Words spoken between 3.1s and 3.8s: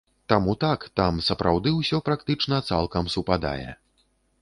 супадае.